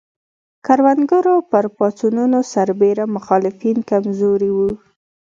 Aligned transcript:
کروندګرو 0.65 1.35
پر 1.51 1.65
پاڅونونو 1.77 2.39
سربېره 2.53 3.05
مخالفین 3.15 3.77
کم 3.89 4.03
زوري 4.19 4.51
وو. 4.55 4.69